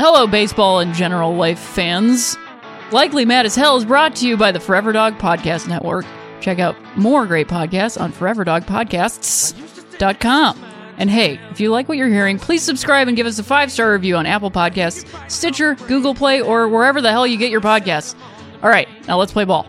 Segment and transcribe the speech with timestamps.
[0.00, 2.36] Hello, baseball and general life fans.
[2.90, 6.04] Likely Mad as Hell is brought to you by the Forever Dog Podcast Network.
[6.40, 10.64] Check out more great podcasts on foreverdogpodcasts.com.
[10.98, 13.70] And hey, if you like what you're hearing, please subscribe and give us a five
[13.70, 17.60] star review on Apple Podcasts, Stitcher, Google Play, or wherever the hell you get your
[17.60, 18.16] podcasts.
[18.64, 19.68] All right, now let's play ball.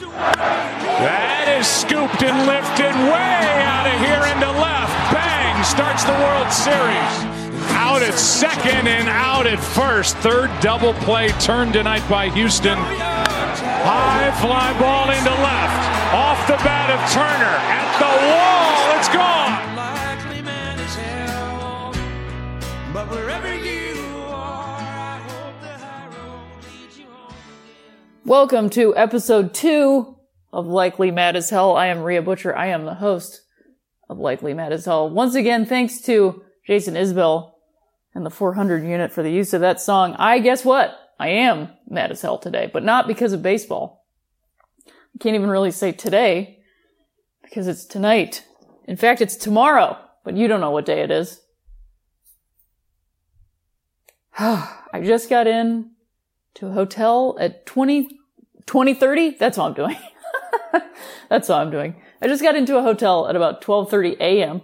[0.00, 5.12] That is scooped and lifted way out of here into left.
[5.12, 5.62] Bang!
[5.64, 7.35] Starts the World Series.
[7.86, 10.16] Out at second and out at first.
[10.16, 12.76] Third double play turned tonight by Houston.
[12.76, 16.12] High fly ball into left.
[16.12, 17.54] Off the bat of Turner.
[17.62, 18.98] At the wall.
[18.98, 19.62] It's gone.
[28.24, 30.16] Welcome to episode two
[30.52, 31.76] of Likely Mad as Hell.
[31.76, 32.54] I am Rhea Butcher.
[32.54, 33.42] I am the host
[34.10, 35.08] of Likely Mad as Hell.
[35.08, 37.52] Once again, thanks to Jason Isbell
[38.16, 40.16] and the 400 unit for the use of that song.
[40.18, 40.98] I guess what?
[41.20, 44.06] I am mad as hell today, but not because of baseball.
[44.88, 46.60] I can't even really say today
[47.42, 48.42] because it's tonight.
[48.88, 51.42] In fact, it's tomorrow, but you don't know what day it is.
[54.38, 55.90] I just got in
[56.54, 58.08] to a hotel at 20,
[58.64, 59.36] 2030.
[59.38, 59.96] That's all I'm doing.
[61.28, 62.00] That's all I'm doing.
[62.22, 64.62] I just got into a hotel at about 12:30 a.m.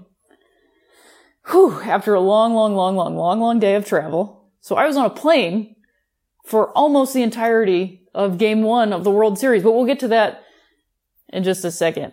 [1.51, 4.49] Whew, after a long, long, long, long, long, long day of travel.
[4.61, 5.77] So I was on a plane
[6.45, 10.09] for almost the entirety of game one of the World Series, but we'll get to
[10.09, 10.45] that
[11.29, 12.13] in just a second.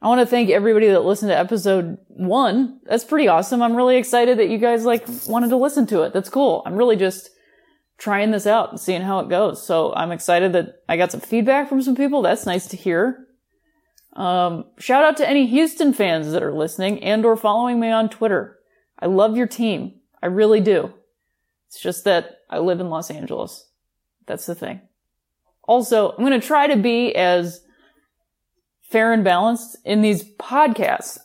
[0.00, 2.80] I want to thank everybody that listened to episode one.
[2.84, 3.62] That's pretty awesome.
[3.62, 6.12] I'm really excited that you guys like wanted to listen to it.
[6.12, 6.62] That's cool.
[6.64, 7.30] I'm really just
[7.98, 9.66] trying this out and seeing how it goes.
[9.66, 12.22] So I'm excited that I got some feedback from some people.
[12.22, 13.25] That's nice to hear.
[14.16, 18.08] Um, shout out to any Houston fans that are listening and or following me on
[18.08, 18.58] Twitter.
[18.98, 20.00] I love your team.
[20.22, 20.92] I really do.
[21.68, 23.68] It's just that I live in Los Angeles.
[24.26, 24.80] That's the thing.
[25.64, 27.60] Also, I'm going to try to be as
[28.82, 31.18] fair and balanced in these podcasts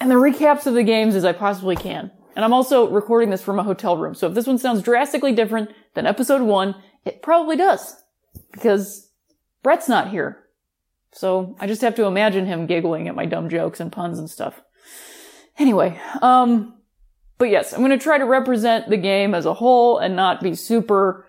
[0.00, 2.10] and the recaps of the games as I possibly can.
[2.34, 4.14] And I'm also recording this from a hotel room.
[4.14, 6.74] So if this one sounds drastically different than episode one,
[7.04, 7.94] it probably does
[8.50, 9.08] because
[9.62, 10.43] Brett's not here.
[11.14, 14.28] So I just have to imagine him giggling at my dumb jokes and puns and
[14.28, 14.60] stuff.
[15.56, 16.74] Anyway, um,
[17.38, 20.42] but yes, I'm going to try to represent the game as a whole and not
[20.42, 21.24] be super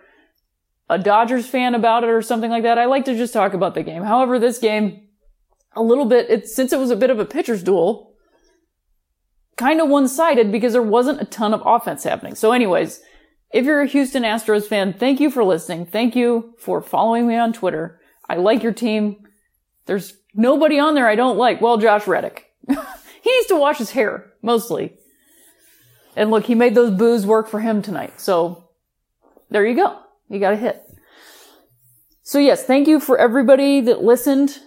[0.88, 2.78] a Dodgers fan about it or something like that.
[2.78, 4.02] I like to just talk about the game.
[4.02, 5.08] However, this game,
[5.74, 8.14] a little bit, it, since it was a bit of a pitcher's duel,
[9.56, 12.34] kind of one-sided because there wasn't a ton of offense happening.
[12.34, 13.00] So anyways,
[13.52, 15.86] if you're a Houston Astros fan, thank you for listening.
[15.86, 18.00] Thank you for following me on Twitter.
[18.28, 19.25] I like your team.
[19.86, 21.60] There's nobody on there I don't like.
[21.60, 22.52] Well, Josh Reddick.
[22.68, 24.98] he needs to wash his hair, mostly.
[26.14, 28.20] And look, he made those boos work for him tonight.
[28.20, 28.68] So
[29.50, 29.98] there you go.
[30.28, 30.82] You got a hit.
[32.22, 34.58] So yes, thank you for everybody that listened.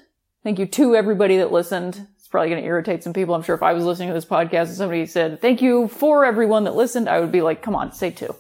[0.44, 2.08] Thank you to everybody that listened.
[2.18, 3.36] It's probably going to irritate some people.
[3.36, 6.24] I'm sure if I was listening to this podcast and somebody said, thank you for
[6.24, 8.34] everyone that listened, I would be like, come on, say two.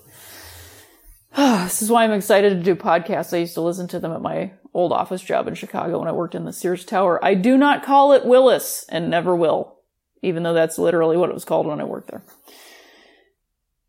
[1.38, 3.34] this is why I'm excited to do podcasts.
[3.34, 6.12] I used to listen to them at my old office job in Chicago when I
[6.12, 7.24] worked in the Sears Tower.
[7.24, 9.78] I do not call it Willis and never will,
[10.22, 12.24] even though that's literally what it was called when I worked there.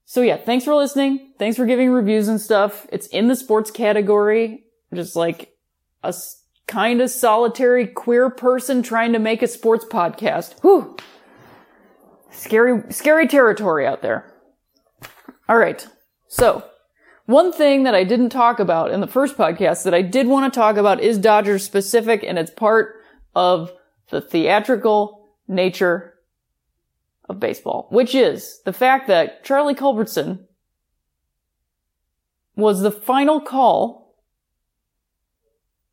[0.05, 1.35] So yeah, thanks for listening.
[1.39, 2.87] Thanks for giving reviews and stuff.
[2.91, 5.55] It's in the sports category, just like
[6.03, 6.13] a
[6.67, 10.61] kind of solitary queer person trying to make a sports podcast.
[10.63, 10.97] Whew.
[12.33, 14.33] Scary, scary territory out there.
[15.49, 15.87] All right.
[16.27, 16.65] So
[17.31, 20.53] one thing that I didn't talk about in the first podcast that I did want
[20.53, 22.97] to talk about is Dodgers specific and it's part
[23.35, 23.73] of
[24.11, 26.15] the theatrical nature
[27.29, 30.47] of baseball, which is the fact that Charlie Culberson
[32.57, 34.17] was the final call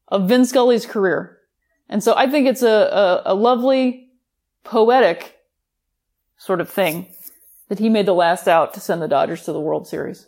[0.08, 1.38] of Vin Scully's career.
[1.88, 4.10] And so I think it's a, a, a lovely,
[4.64, 5.38] poetic
[6.38, 7.14] sort of thing
[7.70, 10.28] that he made the last out to send the Dodgers to the World Series.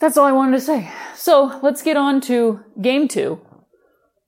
[0.00, 0.90] That's all I wanted to say.
[1.14, 3.40] So let's get on to game two,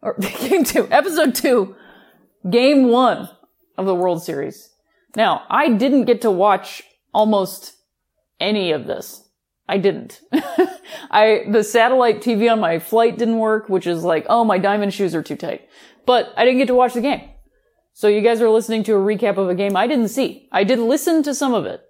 [0.03, 1.75] or game two, episode two,
[2.49, 3.31] game one
[3.79, 4.71] of the World Series.
[5.17, 6.83] Now, I didn't get to watch
[7.13, 7.75] almost
[8.39, 9.29] any of this.
[9.69, 10.21] I didn't.
[11.11, 14.93] I, the satellite TV on my flight didn't work, which is like, oh, my diamond
[14.93, 15.69] shoes are too tight.
[16.05, 17.31] But I didn't get to watch the game.
[17.95, 20.49] So you guys are listening to a recap of a game I didn't see.
[20.53, 21.81] I did listen to some of it.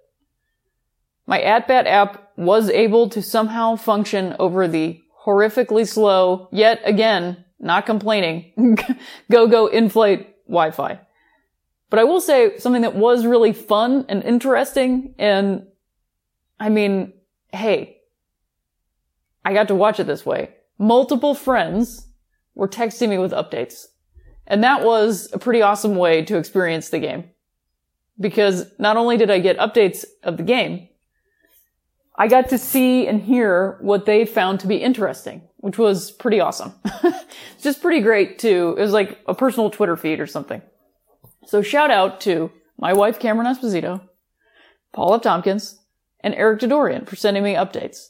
[1.25, 7.85] My AtBat app was able to somehow function over the horrifically slow, yet again, not
[7.85, 8.77] complaining,
[9.31, 10.99] go go in-flight Wi-Fi.
[11.89, 15.67] But I will say something that was really fun and interesting and
[16.59, 17.13] I mean,
[17.51, 17.97] hey,
[19.45, 20.51] I got to watch it this way.
[20.79, 22.07] Multiple friends
[22.55, 23.85] were texting me with updates.
[24.47, 27.29] And that was a pretty awesome way to experience the game.
[28.19, 30.87] Because not only did I get updates of the game,
[32.15, 36.39] I got to see and hear what they found to be interesting, which was pretty
[36.39, 36.73] awesome.
[37.03, 37.25] it's
[37.63, 38.75] just pretty great too.
[38.77, 40.61] It was like a personal Twitter feed or something.
[41.47, 44.01] So shout out to my wife, Cameron Esposito,
[44.91, 45.21] Paul F.
[45.21, 45.79] Tompkins,
[46.19, 48.09] and Eric Dodorian for sending me updates.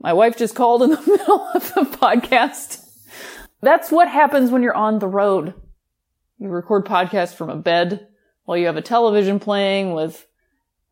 [0.00, 2.84] My wife just called in the middle of the podcast.
[3.60, 5.54] That's what happens when you're on the road.
[6.38, 8.06] You record podcasts from a bed
[8.44, 10.27] while you have a television playing with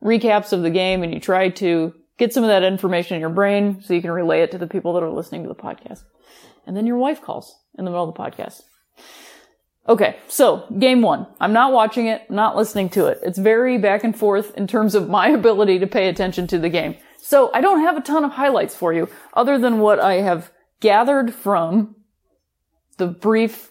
[0.06, 3.30] recaps of the game and you try to get some of that information in your
[3.30, 6.04] brain so you can relay it to the people that are listening to the podcast.
[6.66, 8.62] And then your wife calls in the middle of the podcast.
[9.88, 11.26] Okay, so game one.
[11.40, 13.20] I'm not watching it, not listening to it.
[13.22, 16.68] It's very back and forth in terms of my ability to pay attention to the
[16.68, 16.96] game.
[17.18, 20.50] So I don't have a ton of highlights for you other than what I have
[20.80, 21.96] gathered from
[22.98, 23.70] the brief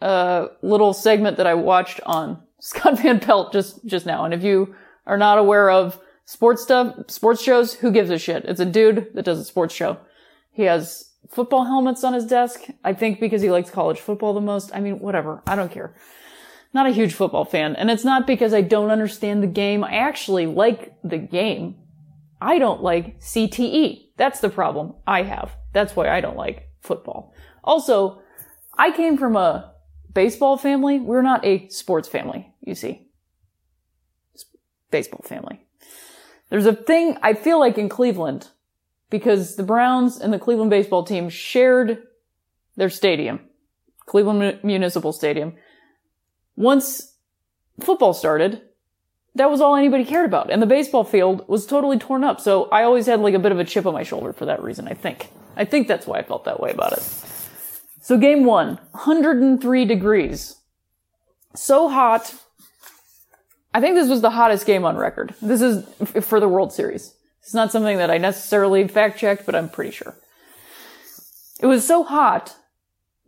[0.00, 4.24] uh, little segment that I watched on Scott Van Pelt just just now.
[4.24, 4.74] And if you
[5.08, 8.44] are not aware of sports stuff, sports shows, who gives a shit?
[8.44, 9.98] It's a dude that does a sports show.
[10.52, 12.60] He has football helmets on his desk.
[12.84, 14.70] I think because he likes college football the most.
[14.74, 15.42] I mean, whatever.
[15.46, 15.94] I don't care.
[16.74, 17.74] Not a huge football fan.
[17.76, 19.82] And it's not because I don't understand the game.
[19.82, 21.76] I actually like the game.
[22.40, 24.10] I don't like CTE.
[24.16, 25.56] That's the problem I have.
[25.72, 27.32] That's why I don't like football.
[27.64, 28.20] Also,
[28.76, 29.72] I came from a
[30.12, 31.00] baseball family.
[31.00, 33.07] We're not a sports family, you see.
[34.90, 35.66] Baseball family.
[36.50, 38.48] There's a thing I feel like in Cleveland
[39.10, 42.02] because the Browns and the Cleveland baseball team shared
[42.76, 43.40] their stadium,
[44.06, 45.54] Cleveland Municipal Stadium.
[46.56, 47.14] Once
[47.80, 48.62] football started,
[49.34, 50.50] that was all anybody cared about.
[50.50, 52.40] And the baseball field was totally torn up.
[52.40, 54.62] So I always had like a bit of a chip on my shoulder for that
[54.62, 55.30] reason, I think.
[55.56, 57.02] I think that's why I felt that way about it.
[58.00, 60.56] So game one, 103 degrees.
[61.54, 62.34] So hot.
[63.72, 65.34] I think this was the hottest game on record.
[65.42, 65.84] This is
[66.24, 67.14] for the World Series.
[67.42, 70.16] It's not something that I necessarily fact checked, but I'm pretty sure.
[71.60, 72.56] It was so hot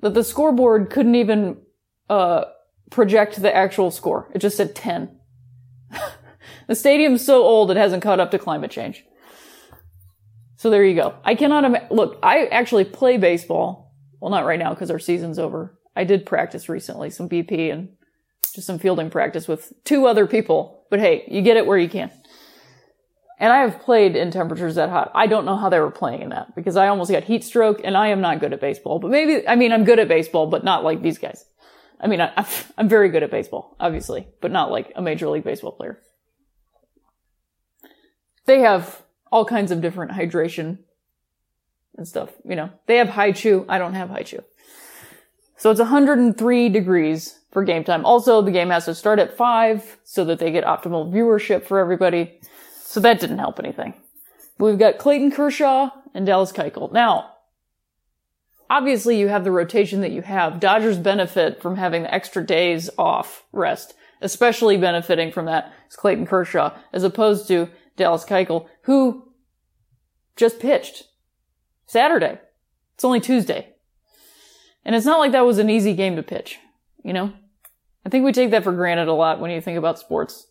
[0.00, 1.60] that the scoreboard couldn't even
[2.08, 2.44] uh,
[2.90, 4.30] project the actual score.
[4.34, 5.18] It just said 10.
[6.66, 9.04] the stadium's so old it hasn't caught up to climate change.
[10.56, 11.14] So there you go.
[11.24, 12.18] I cannot Im- look.
[12.22, 13.90] I actually play baseball
[14.20, 15.78] well, not right now because our season's over.
[15.96, 17.88] I did practice recently, some BP and
[18.52, 20.84] just some fielding practice with two other people.
[20.90, 22.10] But hey, you get it where you can.
[23.38, 25.10] And I have played in temperatures that hot.
[25.14, 27.80] I don't know how they were playing in that because I almost got heat stroke
[27.82, 28.98] and I am not good at baseball.
[28.98, 31.46] But maybe, I mean, I'm good at baseball, but not like these guys.
[31.98, 32.46] I mean, I,
[32.78, 36.00] I'm very good at baseball, obviously, but not like a major league baseball player.
[38.44, 39.02] They have
[39.32, 40.78] all kinds of different hydration
[41.96, 42.30] and stuff.
[42.44, 43.64] You know, they have Hi-Chew.
[43.68, 44.42] I don't have Hi-Chew.
[45.60, 48.06] So it's 103 degrees for game time.
[48.06, 51.78] Also, the game has to start at 5 so that they get optimal viewership for
[51.78, 52.40] everybody.
[52.82, 53.92] So that didn't help anything.
[54.58, 56.90] We've got Clayton Kershaw and Dallas Keuchel.
[56.92, 57.32] Now,
[58.70, 60.60] obviously you have the rotation that you have.
[60.60, 66.24] Dodgers benefit from having the extra days off rest, especially benefiting from that is Clayton
[66.24, 69.30] Kershaw, as opposed to Dallas Keuchel, who
[70.36, 71.08] just pitched.
[71.84, 72.38] Saturday.
[72.94, 73.69] It's only Tuesday.
[74.84, 76.58] And it's not like that was an easy game to pitch,
[77.04, 77.32] you know?
[78.04, 80.46] I think we take that for granted a lot when you think about sports.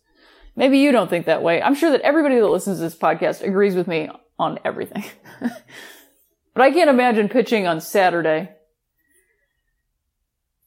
[0.56, 1.62] Maybe you don't think that way.
[1.62, 4.08] I'm sure that everybody that listens to this podcast agrees with me
[4.38, 5.04] on everything.
[5.40, 8.50] but I can't imagine pitching on Saturday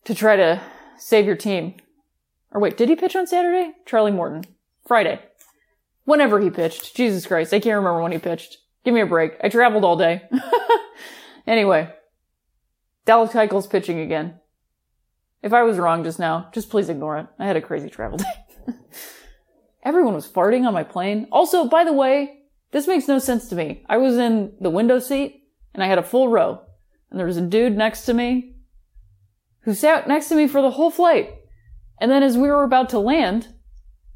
[0.05, 0.61] to try to
[0.97, 1.75] save your team.
[2.51, 3.73] Or wait, did he pitch on Saturday?
[3.85, 4.43] Charlie Morton.
[4.85, 5.19] Friday.
[6.05, 6.95] Whenever he pitched.
[6.95, 8.57] Jesus Christ, I can't remember when he pitched.
[8.83, 9.33] Give me a break.
[9.41, 10.23] I traveled all day.
[11.47, 11.93] anyway.
[13.05, 14.39] Dallas Keuchel's pitching again.
[15.41, 17.27] If I was wrong just now, just please ignore it.
[17.37, 18.17] I had a crazy travel
[18.67, 18.73] day.
[19.83, 21.27] Everyone was farting on my plane.
[21.31, 22.39] Also, by the way,
[22.71, 23.83] this makes no sense to me.
[23.89, 25.43] I was in the window seat
[25.73, 26.61] and I had a full row
[27.11, 28.55] and there was a dude next to me
[29.61, 31.29] who sat next to me for the whole flight.
[31.99, 33.49] And then as we were about to land,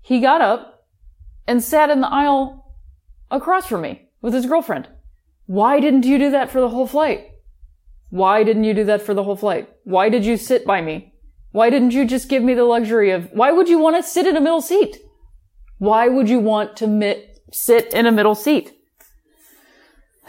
[0.02, 0.88] he got up
[1.46, 2.76] and sat in the aisle
[3.30, 4.88] across from me with his girlfriend.
[5.46, 7.28] Why didn't you do that for the whole flight?
[8.10, 9.70] Why didn't you do that for the whole flight?
[9.84, 11.14] Why did you sit by me?
[11.52, 14.28] Why didn't you just give me the luxury of, why would you want to sit
[14.28, 14.98] in a middle seat?
[15.80, 18.74] Why would you want to mit, sit in a middle seat?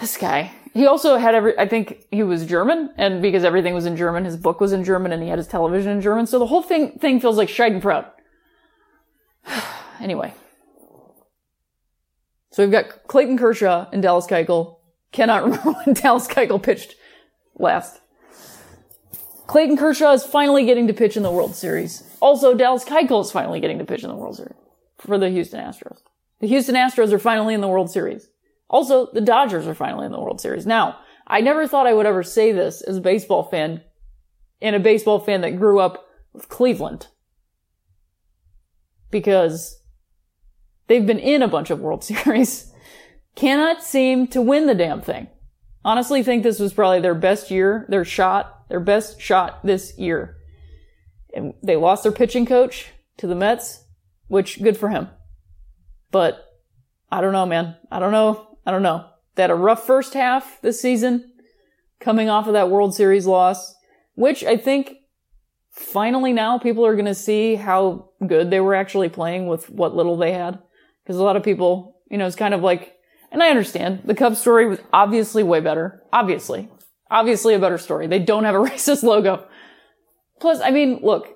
[0.01, 0.53] This guy.
[0.75, 4.25] He also had every, I think he was German, and because everything was in German,
[4.25, 6.63] his book was in German, and he had his television in German, so the whole
[6.63, 8.09] thing, thing feels like Schadenfreude.
[10.01, 10.35] anyway.
[12.53, 14.77] So we've got Clayton Kershaw and Dallas Keuchel.
[15.13, 16.95] Cannot remember when Dallas Keuchel pitched
[17.59, 18.01] last.
[19.47, 22.03] Clayton Kershaw is finally getting to pitch in the World Series.
[22.21, 24.55] Also, Dallas Keuchel is finally getting to pitch in the World Series
[24.99, 26.01] for the Houston Astros.
[26.41, 28.29] The Houston Astros are finally in the World Series.
[28.69, 30.67] Also, the Dodgers are finally in the World Series.
[30.67, 33.83] Now, I never thought I would ever say this as a baseball fan
[34.61, 37.07] and a baseball fan that grew up with Cleveland.
[39.11, 39.81] Because
[40.87, 42.73] they've been in a bunch of World Series.
[43.35, 45.29] Cannot seem to win the damn thing.
[45.85, 50.37] Honestly think this was probably their best year, their shot, their best shot this year.
[51.35, 53.85] And they lost their pitching coach to the Mets,
[54.27, 55.09] which good for him.
[56.11, 56.45] But
[57.11, 57.77] I don't know, man.
[57.91, 58.57] I don't know.
[58.67, 59.09] I don't know.
[59.35, 61.33] They had a rough first half this season
[62.01, 63.75] coming off of that World Series loss,
[64.15, 64.95] which I think
[65.71, 69.95] finally now people are going to see how good they were actually playing with what
[69.95, 70.59] little they had.
[71.05, 72.95] Because a lot of people, you know, it's kind of like,
[73.31, 76.03] and I understand the Cubs story was obviously way better.
[76.13, 76.69] Obviously.
[77.11, 78.07] Obviously a better story.
[78.07, 79.47] They don't have a racist logo.
[80.41, 81.29] Plus, I mean, look,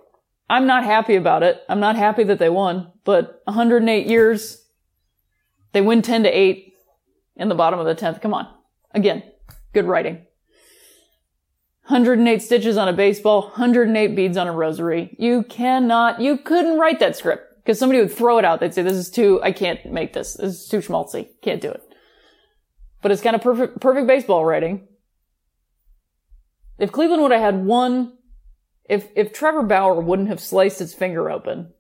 [0.48, 1.62] I'm not happy about it.
[1.68, 4.64] I'm not happy that they won, but 108 years,
[5.72, 6.74] they win 10 to 8
[7.36, 8.20] in the bottom of the 10th.
[8.20, 8.48] Come on.
[8.92, 9.22] Again,
[9.72, 10.26] good writing.
[11.86, 15.16] 108 stitches on a baseball, 108 beads on a rosary.
[15.18, 18.60] You cannot, you couldn't write that script because somebody would throw it out.
[18.60, 20.34] They'd say, this is too, I can't make this.
[20.34, 21.28] This is too schmaltzy.
[21.42, 21.82] Can't do it.
[23.02, 24.88] But it's kind of perfect, perfect baseball writing.
[26.78, 28.16] If Cleveland would have had one,
[28.88, 31.72] if, if Trevor Bauer wouldn't have sliced his finger open,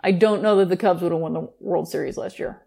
[0.00, 2.62] I don't know that the Cubs would have won the World Series last year.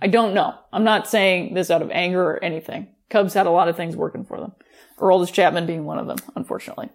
[0.00, 0.54] I don't know.
[0.72, 2.88] I'm not saying this out of anger or anything.
[3.10, 4.52] Cubs had a lot of things working for them.
[4.98, 6.90] Aroldis Chapman being one of them, unfortunately.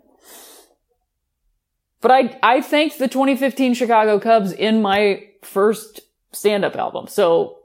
[2.08, 6.00] But I, I thanked the 2015 Chicago Cubs in my first
[6.32, 7.08] stand-up album.
[7.08, 7.58] So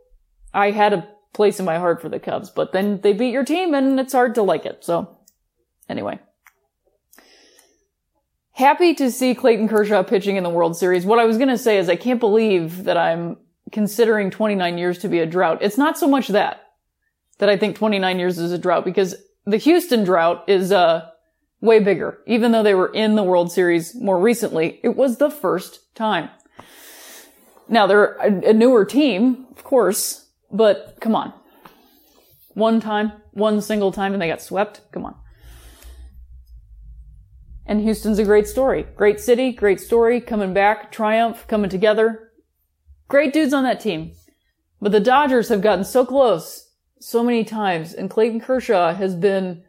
[0.52, 3.44] I had a place in my heart for the Cubs, but then they beat your
[3.44, 4.82] team and it's hard to like it.
[4.82, 5.16] So
[5.88, 6.18] anyway.
[8.50, 11.06] Happy to see Clayton Kershaw pitching in the World Series.
[11.06, 13.36] What I was going to say is I can't believe that I'm
[13.70, 15.62] considering 29 years to be a drought.
[15.62, 16.72] It's not so much that,
[17.38, 19.14] that I think 29 years is a drought because
[19.46, 21.08] the Houston drought is, uh,
[21.62, 22.18] way bigger.
[22.26, 26.28] Even though they were in the World Series more recently, it was the first time.
[27.68, 31.32] Now they're a, a newer team, of course, but come on.
[32.54, 34.82] One time, one single time and they got swept?
[34.92, 35.14] Come on.
[37.64, 38.84] And Houston's a great story.
[38.96, 42.32] Great city, great story, coming back, triumph, coming together.
[43.08, 44.12] Great dudes on that team.
[44.80, 49.62] But the Dodgers have gotten so close so many times and Clayton Kershaw has been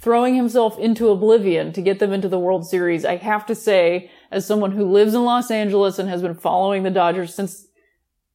[0.00, 3.04] throwing himself into oblivion to get them into the World Series.
[3.04, 6.82] I have to say, as someone who lives in Los Angeles and has been following
[6.82, 7.66] the Dodgers since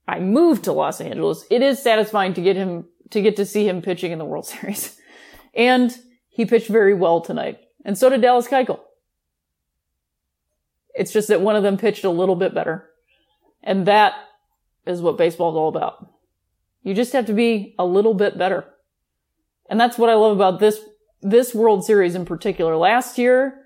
[0.08, 3.68] I moved to Los Angeles, it is satisfying to get him, to get to see
[3.68, 5.00] him pitching in the World Series.
[5.56, 5.98] And
[6.30, 7.60] he pitched very well tonight.
[7.84, 8.80] And so did Dallas Keuchel.
[10.94, 12.90] It's just that one of them pitched a little bit better.
[13.64, 14.14] And that
[14.86, 16.14] is what baseball is all about.
[16.84, 18.66] You just have to be a little bit better.
[19.68, 20.80] And that's what I love about this
[21.26, 22.78] this World Series in particular.
[22.78, 23.66] Last year,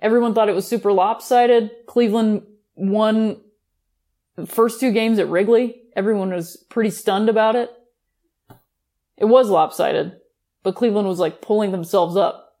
[0.00, 1.70] everyone thought it was super lopsided.
[1.86, 2.42] Cleveland
[2.74, 3.40] won
[4.46, 5.82] first two games at Wrigley.
[5.94, 7.70] Everyone was pretty stunned about it.
[9.18, 10.16] It was lopsided,
[10.62, 12.56] but Cleveland was like pulling themselves up.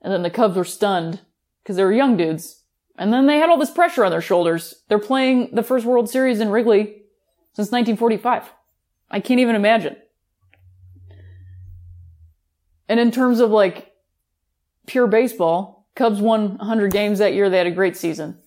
[0.00, 1.20] And then the Cubs were stunned
[1.62, 2.62] because they were young dudes.
[2.96, 4.82] And then they had all this pressure on their shoulders.
[4.88, 7.02] They're playing the first World Series in Wrigley
[7.52, 8.50] since 1945.
[9.10, 9.96] I can't even imagine.
[12.88, 13.92] And in terms of like
[14.86, 17.50] pure baseball, Cubs won 100 games that year.
[17.50, 18.38] They had a great season.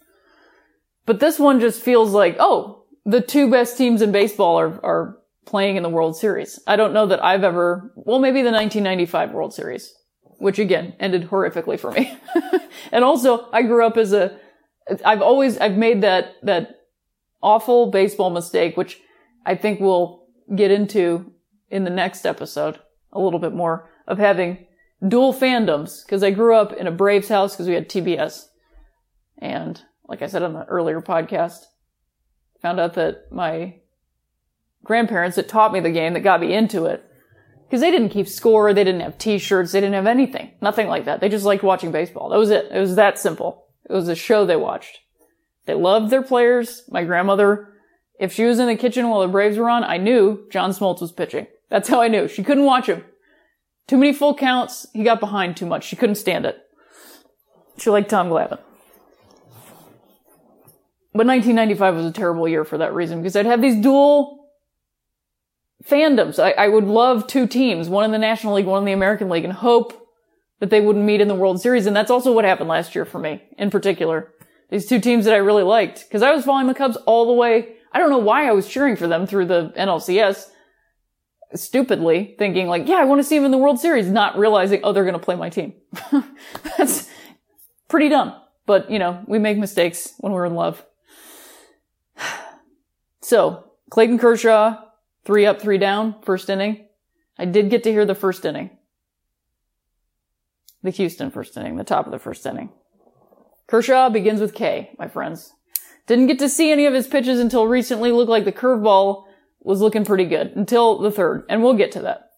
[1.05, 5.17] But this one just feels like, oh, the two best teams in baseball are, are
[5.45, 6.59] playing in the World Series.
[6.67, 9.91] I don't know that I've ever, well, maybe the 1995 World Series.
[10.37, 12.15] which again ended horrifically for me.
[12.91, 14.37] and also, I grew up as a,
[15.03, 16.77] I've always, I've made that, that
[17.41, 18.99] awful baseball mistake, which
[19.45, 21.33] I think we'll get into
[21.69, 22.79] in the next episode
[23.11, 24.65] a little bit more of having
[25.07, 28.45] dual fandoms because I grew up in a Braves house because we had TBS.
[29.37, 31.65] And like I said on the earlier podcast,
[32.61, 33.75] found out that my
[34.83, 37.05] grandparents that taught me the game that got me into it
[37.65, 41.05] because they didn't keep score, they didn't have t-shirts, they didn't have anything, nothing like
[41.05, 41.21] that.
[41.21, 42.29] They just liked watching baseball.
[42.29, 42.67] That was it.
[42.71, 43.67] It was that simple.
[43.87, 44.99] It was a show they watched.
[45.65, 46.83] They loved their players.
[46.89, 47.73] My grandmother,
[48.19, 51.01] if she was in the kitchen while the Braves were on, I knew John Smoltz
[51.01, 51.47] was pitching.
[51.69, 52.27] That's how I knew.
[52.27, 53.03] She couldn't watch him.
[53.87, 54.87] Too many full counts.
[54.93, 55.83] He got behind too much.
[55.83, 56.57] She couldn't stand it.
[57.77, 58.59] She liked Tom Glavine.
[61.11, 64.47] But 1995 was a terrible year for that reason because I'd have these dual
[65.83, 66.41] fandoms.
[66.41, 69.29] I, I would love two teams, one in the National League, one in the American
[69.29, 70.07] League, and hope
[70.59, 71.85] that they wouldn't meet in the World Series.
[71.85, 74.31] And that's also what happened last year for me, in particular.
[74.69, 76.05] These two teams that I really liked.
[76.07, 77.69] Because I was following the Cubs all the way.
[77.91, 80.49] I don't know why I was cheering for them through the NLCS
[81.55, 84.81] stupidly thinking like, yeah, I want to see him in the World Series, not realizing,
[84.83, 85.73] oh, they're going to play my team.
[86.77, 87.09] That's
[87.87, 88.35] pretty dumb.
[88.65, 90.85] But, you know, we make mistakes when we're in love.
[93.21, 94.77] So, Clayton Kershaw,
[95.23, 96.87] three up, three down, first inning.
[97.37, 98.71] I did get to hear the first inning.
[100.81, 102.71] The Houston first inning, the top of the first inning.
[103.67, 105.53] Kershaw begins with K, my friends.
[106.07, 108.11] Didn't get to see any of his pitches until recently.
[108.11, 109.25] Looked like the curveball
[109.61, 112.29] was looking pretty good until the third, and we'll get to that.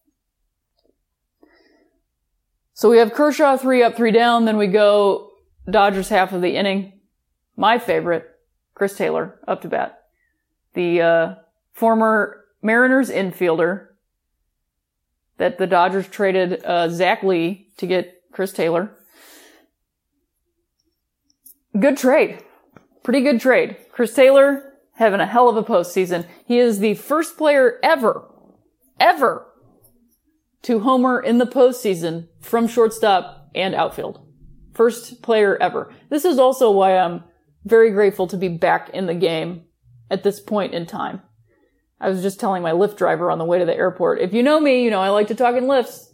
[2.73, 5.31] So we have Kershaw three up, three down, then we go
[5.69, 6.93] Dodgers half of the inning.
[7.55, 8.25] My favorite,
[8.73, 9.99] Chris Taylor, up to bat.
[10.73, 11.35] The uh,
[11.73, 13.87] former Mariners infielder
[15.37, 18.95] that the Dodgers traded uh, Zach Lee to get Chris Taylor.
[21.79, 22.43] Good trade.
[23.03, 23.77] Pretty good trade.
[23.91, 26.25] Chris Taylor, having a hell of a postseason.
[26.45, 28.27] He is the first player ever,
[28.99, 29.47] ever
[30.63, 34.25] to homer in the postseason from shortstop and outfield.
[34.73, 35.93] First player ever.
[36.09, 37.23] This is also why I'm
[37.65, 39.65] very grateful to be back in the game
[40.09, 41.21] at this point in time.
[41.99, 44.43] I was just telling my Lyft driver on the way to the airport, if you
[44.43, 46.11] know me, you know I like to talk in lifts.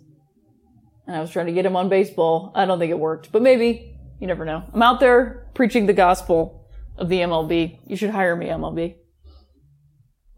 [1.05, 2.51] And I was trying to get him on baseball.
[2.53, 3.93] I don't think it worked, but maybe.
[4.19, 4.63] You never know.
[4.73, 6.56] I'm out there preaching the gospel
[6.97, 7.79] of the MLB.
[7.85, 8.95] You should hire me, MLB.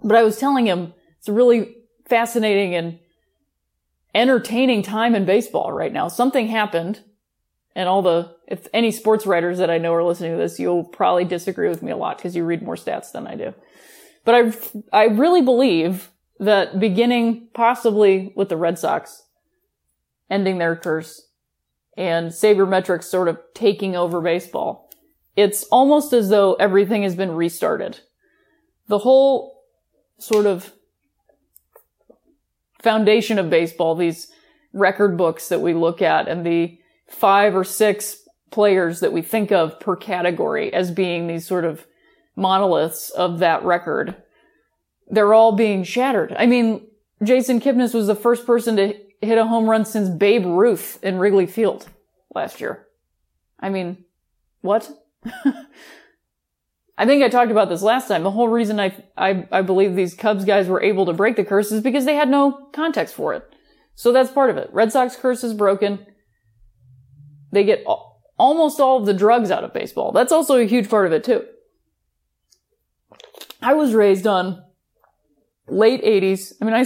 [0.04, 1.76] But I was telling him it's a really
[2.08, 3.00] fascinating and
[4.16, 6.08] entertaining time in baseball right now.
[6.08, 7.04] Something happened
[7.76, 10.84] and all the, if any sports writers that I know are listening to this, you'll
[10.84, 13.54] probably disagree with me a lot because you read more stats than I do.
[14.26, 19.24] But I, I really believe that beginning possibly with the Red Sox
[20.30, 21.28] ending their curse
[21.98, 24.89] and sabermetrics sort of taking over baseball,
[25.40, 28.02] it's almost as though everything has been restarted.
[28.88, 29.64] The whole
[30.18, 30.74] sort of
[32.82, 34.32] foundation of baseball, these
[34.74, 39.52] record books that we look at and the five or six players that we think
[39.52, 41.86] of per category as being these sort of
[42.36, 44.16] monoliths of that record,
[45.08, 46.36] they're all being shattered.
[46.38, 46.86] I mean,
[47.24, 51.18] Jason Kipnis was the first person to hit a home run since Babe Ruth in
[51.18, 51.88] Wrigley Field
[52.34, 52.88] last year.
[53.60, 54.06] I mean,
[54.62, 54.90] what?
[56.98, 58.24] I think I talked about this last time.
[58.24, 61.46] The whole reason I, I, I believe these Cubs guys were able to break the
[61.46, 63.44] curse is because they had no context for it.
[63.96, 64.70] So that's part of it.
[64.74, 66.06] Red Sox curse is broken.
[67.52, 67.86] They get
[68.38, 70.12] almost all of the drugs out of baseball.
[70.12, 71.46] That's also a huge part of it too.
[73.62, 74.64] I was raised on
[75.68, 76.54] late 80s.
[76.62, 76.86] I mean, I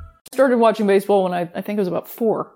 [0.41, 2.55] Started watching baseball when I, I think it was about four.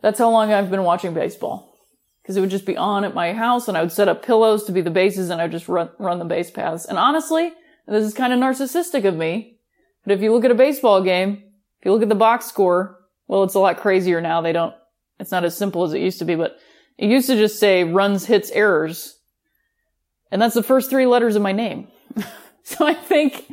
[0.00, 1.76] That's how long I've been watching baseball.
[2.22, 4.64] Because it would just be on at my house and I would set up pillows
[4.64, 6.86] to be the bases and I would just run, run the base paths.
[6.86, 7.52] And honestly,
[7.86, 9.58] this is kind of narcissistic of me,
[10.02, 11.42] but if you look at a baseball game,
[11.78, 14.40] if you look at the box score, well, it's a lot crazier now.
[14.40, 14.74] They don't,
[15.20, 16.56] it's not as simple as it used to be, but
[16.96, 19.18] it used to just say runs, hits, errors.
[20.30, 21.88] And that's the first three letters of my name.
[22.62, 23.52] so I think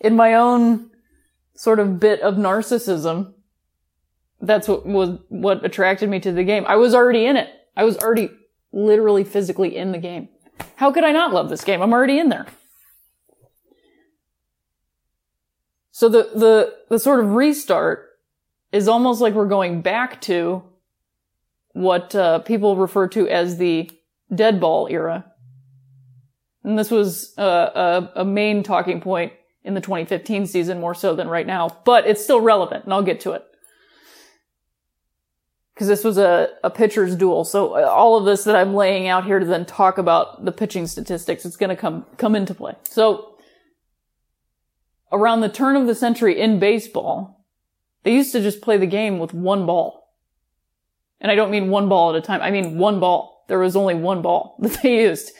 [0.00, 0.89] in my own
[1.60, 3.34] sort of bit of narcissism.
[4.40, 6.64] That's what was what attracted me to the game.
[6.66, 7.50] I was already in it.
[7.76, 8.30] I was already
[8.72, 10.30] literally physically in the game.
[10.76, 11.82] How could I not love this game?
[11.82, 12.46] I'm already in there.
[15.90, 18.08] So the the the sort of restart
[18.72, 20.62] is almost like we're going back to
[21.72, 23.90] what uh, people refer to as the
[24.34, 25.26] dead ball era.
[26.64, 31.14] And this was uh, a, a main talking point in the 2015 season more so
[31.14, 33.44] than right now, but it's still relevant and I'll get to it.
[35.76, 37.44] Cause this was a, a pitcher's duel.
[37.44, 40.86] So all of this that I'm laying out here to then talk about the pitching
[40.86, 42.74] statistics, it's going to come, come into play.
[42.84, 43.38] So
[45.10, 47.46] around the turn of the century in baseball,
[48.02, 50.00] they used to just play the game with one ball.
[51.18, 52.42] And I don't mean one ball at a time.
[52.42, 53.44] I mean one ball.
[53.48, 55.32] There was only one ball that they used.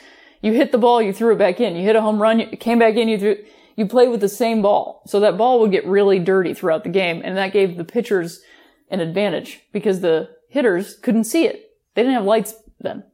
[0.43, 1.77] You hit the ball, you threw it back in.
[1.77, 3.37] You hit a home run, you came back in, you threw,
[3.81, 5.03] you play with the same ball.
[5.07, 7.23] So that ball would get really dirty throughout the game.
[7.25, 8.43] And that gave the pitchers
[8.91, 11.73] an advantage because the hitters couldn't see it.
[11.95, 13.05] They didn't have lights then.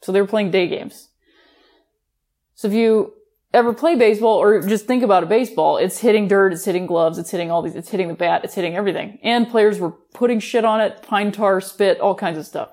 [0.00, 1.10] So they were playing day games.
[2.54, 3.12] So if you
[3.52, 7.18] ever play baseball or just think about a baseball, it's hitting dirt, it's hitting gloves,
[7.18, 9.18] it's hitting all these, it's hitting the bat, it's hitting everything.
[9.22, 12.70] And players were putting shit on it, pine tar, spit, all kinds of stuff.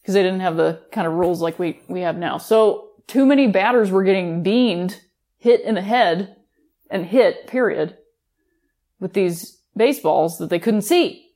[0.00, 2.38] Because they didn't have the kind of rules like we, we have now.
[2.38, 5.00] So too many batters were getting beamed,
[5.38, 6.36] hit in the head,
[6.94, 7.98] and hit, period,
[9.00, 11.32] with these baseballs that they couldn't see.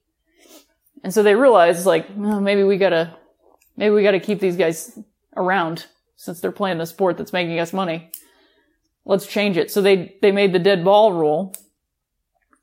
[1.03, 3.17] And so they realized, like, maybe we gotta,
[3.77, 4.97] maybe we gotta keep these guys
[5.37, 8.13] around since they're playing the sport that's making us money.
[9.05, 9.69] Let's change it.
[9.73, 11.55] So they, they made the dead ball rule.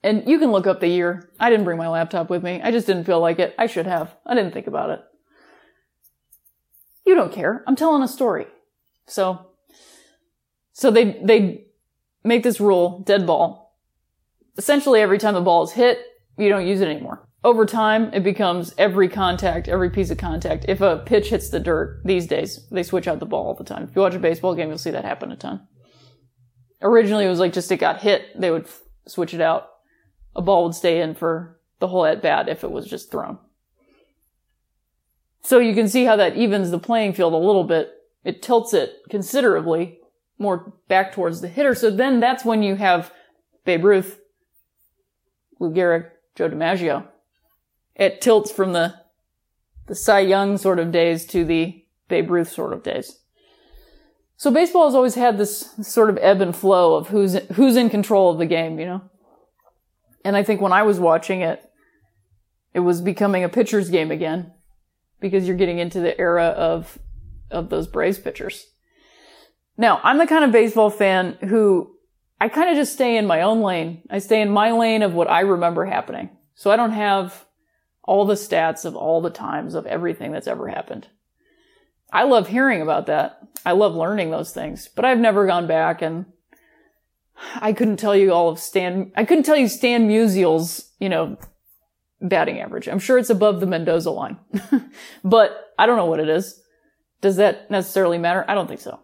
[0.01, 1.29] And you can look up the year.
[1.37, 2.61] I didn't bring my laptop with me.
[2.63, 3.55] I just didn't feel like it.
[3.57, 4.15] I should have.
[4.25, 5.01] I didn't think about it.
[7.05, 7.61] You don't care.
[7.67, 8.47] I'm telling a story.
[9.05, 9.47] So,
[10.71, 11.65] so they, they
[12.25, 13.77] make this rule, dead ball.
[14.57, 15.99] Essentially every time the ball is hit,
[16.37, 17.27] you don't use it anymore.
[17.43, 20.65] Over time, it becomes every contact, every piece of contact.
[20.67, 23.63] If a pitch hits the dirt these days, they switch out the ball all the
[23.63, 23.83] time.
[23.83, 25.67] If you watch a baseball game, you'll see that happen a ton.
[26.81, 29.67] Originally, it was like just it got hit, they would f- switch it out.
[30.35, 33.37] A ball would stay in for the whole at bat if it was just thrown.
[35.43, 37.91] So you can see how that evens the playing field a little bit.
[38.23, 39.99] It tilts it considerably
[40.37, 41.75] more back towards the hitter.
[41.75, 43.11] So then that's when you have
[43.63, 44.19] Babe Ruth,
[45.59, 47.07] Lou Gehrig, Joe DiMaggio.
[47.95, 48.95] It tilts from the
[49.87, 53.19] the Cy Young sort of days to the Babe Ruth sort of days.
[54.37, 57.89] So baseball has always had this sort of ebb and flow of who's who's in
[57.89, 59.01] control of the game, you know.
[60.25, 61.63] And I think when I was watching it,
[62.73, 64.51] it was becoming a pitcher's game again
[65.19, 66.99] because you're getting into the era of
[67.49, 68.67] of those Braves pitchers.
[69.77, 71.95] Now, I'm the kind of baseball fan who
[72.39, 74.01] I kind of just stay in my own lane.
[74.09, 76.29] I stay in my lane of what I remember happening.
[76.53, 77.45] So I don't have
[78.03, 81.07] all the stats of all the times of everything that's ever happened.
[82.11, 83.39] I love hearing about that.
[83.65, 86.25] I love learning those things, but I've never gone back and
[87.55, 91.37] I couldn't tell you all of Stan, I couldn't tell you Stan Musial's, you know,
[92.21, 92.87] batting average.
[92.87, 94.37] I'm sure it's above the Mendoza line,
[95.23, 96.61] but I don't know what it is.
[97.21, 98.45] Does that necessarily matter?
[98.47, 98.99] I don't think so.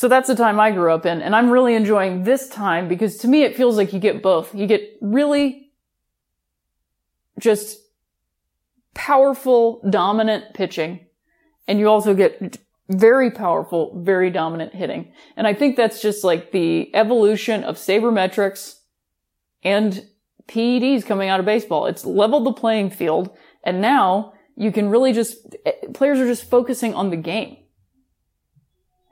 [0.00, 3.18] So that's the time I grew up in, and I'm really enjoying this time because
[3.18, 4.54] to me it feels like you get both.
[4.54, 5.72] You get really
[7.38, 7.78] just
[8.94, 11.00] powerful, dominant pitching,
[11.68, 12.56] and you also get
[12.88, 15.12] very powerful, very dominant hitting.
[15.36, 18.76] And I think that's just like the evolution of sabermetrics
[19.62, 20.08] and
[20.48, 21.84] PEDs coming out of baseball.
[21.84, 26.48] It's leveled the playing field, and now you can really just, eh, players are just
[26.48, 27.58] focusing on the game.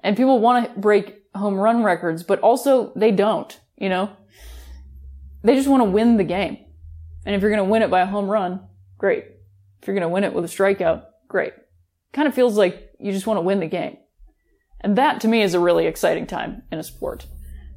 [0.03, 4.11] And people want to break home run records, but also they don't, you know?
[5.43, 6.59] they just want to win the game.
[7.25, 8.61] And if you're going to win it by a home run,
[8.97, 9.25] great.
[9.81, 11.53] If you're going to win it with a strikeout, great.
[12.13, 13.99] Kind of feels like you just want to win the game.
[14.81, 17.27] And that to me is a really exciting time in a sport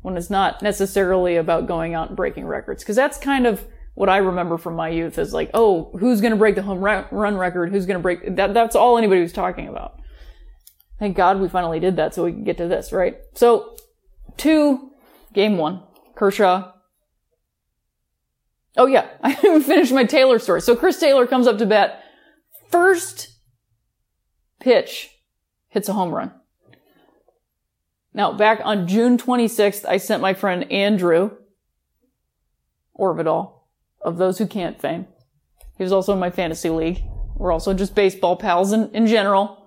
[0.01, 2.83] when it's not necessarily about going out and breaking records.
[2.83, 6.31] Cause that's kind of what I remember from my youth is like, oh, who's going
[6.31, 7.71] to break the home run record?
[7.71, 8.53] Who's going to break that?
[8.53, 10.00] That's all anybody was talking about.
[11.01, 13.17] Thank God we finally did that so we can get to this, right?
[13.33, 13.75] So,
[14.37, 14.91] two,
[15.33, 15.81] game one,
[16.13, 16.73] Kershaw.
[18.77, 20.61] Oh yeah, I haven't finished my Taylor story.
[20.61, 22.03] So Chris Taylor comes up to bat.
[22.69, 23.29] First
[24.59, 25.09] pitch
[25.69, 26.33] hits a home run.
[28.13, 31.31] Now, back on June 26th, I sent my friend Andrew
[32.95, 33.53] Orvedahl
[34.01, 35.07] of Those Who Can't fame.
[35.79, 37.01] He was also in my fantasy league.
[37.37, 39.60] We're also just baseball pals in, in general.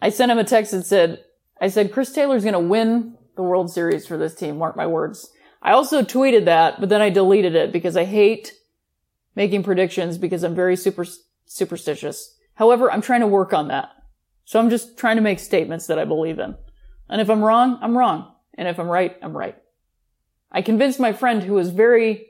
[0.00, 1.24] I sent him a text that said,
[1.60, 4.58] I said, Chris Taylor's going to win the World Series for this team.
[4.58, 5.30] Mark my words.
[5.62, 8.54] I also tweeted that, but then I deleted it because I hate
[9.36, 11.04] making predictions because I'm very super,
[11.44, 12.36] superstitious.
[12.54, 13.90] However, I'm trying to work on that.
[14.44, 16.56] So I'm just trying to make statements that I believe in.
[17.08, 18.34] And if I'm wrong, I'm wrong.
[18.54, 19.56] And if I'm right, I'm right.
[20.50, 22.26] I convinced my friend who was very,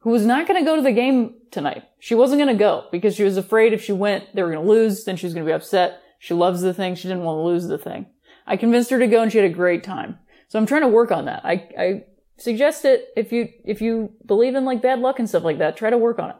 [0.00, 1.84] who was not going to go to the game tonight.
[1.98, 4.64] She wasn't going to go because she was afraid if she went, they were going
[4.64, 6.02] to lose, then she was going to be upset.
[6.20, 6.94] She loves the thing.
[6.94, 8.06] She didn't want to lose the thing.
[8.46, 10.18] I convinced her to go and she had a great time.
[10.48, 11.40] So I'm trying to work on that.
[11.44, 12.04] I, I
[12.36, 15.78] suggest it if you, if you believe in like bad luck and stuff like that,
[15.78, 16.36] try to work on it.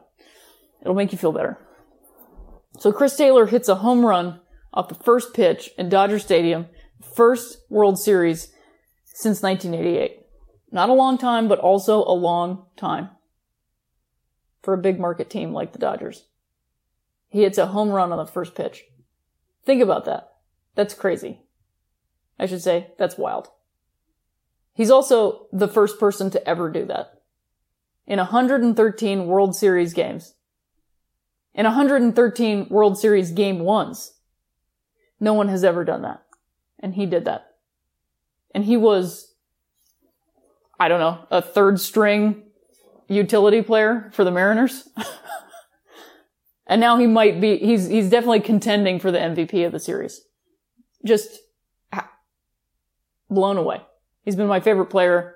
[0.81, 1.57] It'll make you feel better.
[2.77, 4.39] So Chris Taylor hits a home run
[4.71, 6.67] off the first pitch in Dodger Stadium,
[7.15, 8.53] first World Series
[9.03, 10.19] since 1988.
[10.71, 13.09] Not a long time, but also a long time
[14.61, 16.25] for a big market team like the Dodgers.
[17.29, 18.83] He hits a home run on the first pitch.
[19.65, 20.31] Think about that.
[20.75, 21.41] That's crazy.
[22.39, 23.49] I should say, that's wild.
[24.73, 27.21] He's also the first person to ever do that.
[28.07, 30.33] In 113 World Series games.
[31.53, 34.13] In 113 World Series game ones.
[35.19, 36.23] No one has ever done that.
[36.79, 37.51] And he did that.
[38.55, 39.35] And he was,
[40.79, 42.43] I don't know, a third string
[43.07, 44.89] utility player for the Mariners.
[46.71, 50.21] and now he might be, he's, he's definitely contending for the MVP of the series.
[51.05, 51.39] Just
[53.29, 53.81] blown away.
[54.23, 55.35] He's been my favorite player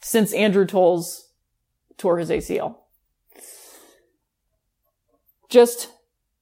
[0.00, 1.28] since Andrew Toles
[1.98, 2.78] tore his ACL.
[5.48, 5.92] Just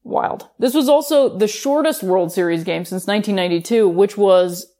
[0.05, 0.49] wild.
[0.59, 4.73] This was also the shortest World Series game since 1992, which was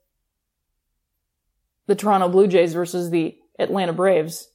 [1.85, 4.49] the Toronto Blue Jays versus the Atlanta Braves.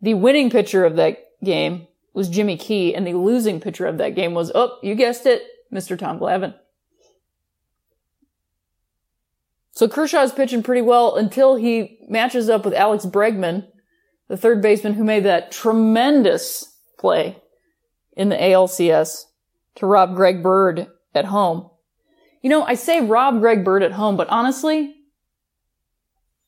[0.00, 4.14] The winning pitcher of that game was Jimmy Key, and the losing pitcher of that
[4.14, 5.98] game was, oh, you guessed it, Mr.
[5.98, 6.54] Tom Glavine.
[9.72, 13.66] So Kershaw's pitching pretty well until he matches up with Alex Bregman,
[14.28, 17.38] the third baseman who made that tremendous play
[18.14, 19.24] in the ALCS
[19.76, 21.70] to rob Greg Bird at home.
[22.42, 24.94] You know, I say rob Greg Bird at home, but honestly,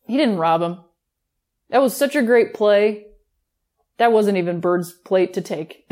[0.07, 0.81] he didn't rob him.
[1.71, 3.07] That was such a great play.
[3.99, 5.87] That wasn't even Bird's plate to take.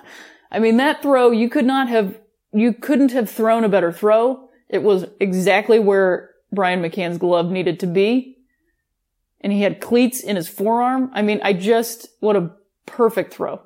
[0.50, 2.18] I mean, that throw, you could not have,
[2.52, 4.48] you couldn't have thrown a better throw.
[4.68, 8.38] It was exactly where Brian McCann's glove needed to be.
[9.40, 11.10] And he had cleats in his forearm.
[11.12, 12.50] I mean, I just, what a
[12.86, 13.60] perfect throw.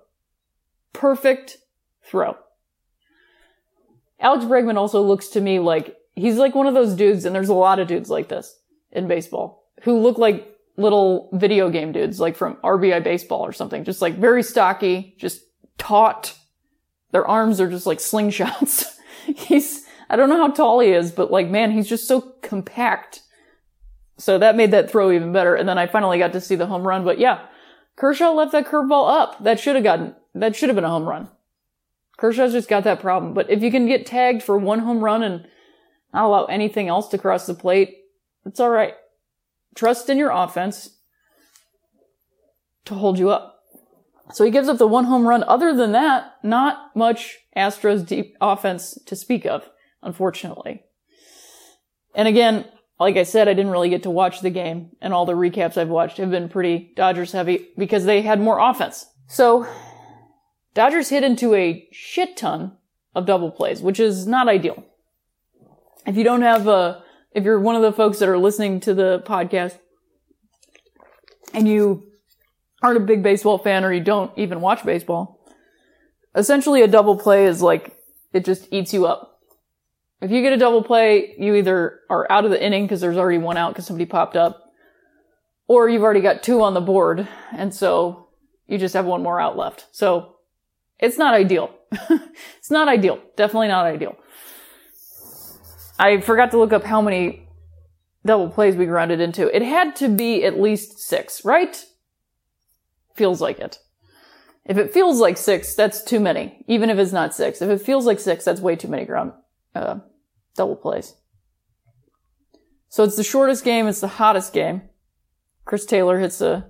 [0.93, 1.59] Perfect
[2.03, 2.37] throw.
[4.21, 7.49] Alex Bregman also looks to me like he's like one of those dudes, and there's
[7.49, 8.59] a lot of dudes like this
[8.93, 13.85] in baseball who look like little video game dudes, like from RBI baseball or something.
[13.85, 15.43] Just like very stocky, just
[15.79, 16.35] taut.
[17.11, 18.97] Their arms are just like slingshots.
[19.27, 23.23] he's, I don't know how tall he is, but like, man, he's just so compact.
[24.19, 25.55] So that made that throw even better.
[25.55, 27.05] And then I finally got to see the home run.
[27.05, 27.47] But yeah,
[27.97, 29.43] Kershaw left that curveball up.
[29.43, 31.29] That should have gotten, that should have been a home run.
[32.17, 33.35] Kershaw's just got that problem.
[33.35, 35.47] But if you can get tagged for one home run and
[36.15, 37.97] not allow anything else to cross the plate,
[38.45, 38.95] it's all right.
[39.75, 40.99] Trust in your offense
[42.85, 43.65] to hold you up.
[44.33, 45.45] So he gives up the one home run.
[45.45, 49.69] Other than that, not much Astros deep offense to speak of,
[50.03, 50.85] unfortunately.
[52.15, 52.67] And again,
[52.99, 55.77] like I said, I didn't really get to watch the game and all the recaps
[55.77, 59.07] I've watched have been pretty Dodgers heavy because they had more offense.
[59.27, 59.67] So
[60.75, 62.77] Dodgers hit into a shit ton
[63.15, 64.85] of double plays, which is not ideal.
[66.07, 67.03] If you don't have a,
[67.35, 69.79] if you're one of the folks that are listening to the podcast
[71.55, 72.05] and you
[72.83, 75.41] aren't a big baseball fan or you don't even watch baseball,
[76.35, 77.97] essentially a double play is like,
[78.33, 79.41] it just eats you up.
[80.21, 83.17] If you get a double play, you either are out of the inning because there's
[83.17, 84.73] already one out because somebody popped up,
[85.67, 88.29] or you've already got two on the board, and so
[88.69, 89.87] You just have one more out left.
[89.91, 90.37] So
[90.99, 91.75] it's not ideal.
[92.57, 93.21] it's not ideal.
[93.37, 94.17] Definitely not ideal.
[96.03, 97.47] I forgot to look up how many
[98.27, 99.55] double plays we grounded into.
[99.55, 101.85] It had to be at least six, right?
[103.15, 103.79] Feels like it.
[104.65, 106.65] If it feels like six, that's too many.
[106.67, 107.63] Even if it's not six.
[107.63, 109.33] If it feels like six, that's way too many ground,
[109.77, 110.01] uh,
[110.57, 111.15] double plays.
[112.89, 113.87] So it's the shortest game.
[113.87, 114.83] It's the hottest game.
[115.65, 116.69] Chris Taylor hits the